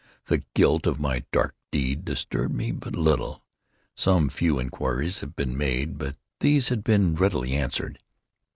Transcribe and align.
The 0.25 0.43
guilt 0.55 0.87
of 0.87 0.99
my 0.99 1.25
dark 1.31 1.53
deed 1.69 2.05
disturbed 2.05 2.55
me 2.55 2.71
but 2.71 2.95
little. 2.95 3.43
Some 3.95 4.29
few 4.29 4.57
inquiries 4.59 5.19
had 5.19 5.35
been 5.35 5.55
made, 5.55 5.99
but 5.99 6.17
these 6.39 6.69
had 6.69 6.83
been 6.83 7.13
readily 7.13 7.53
answered. 7.53 7.99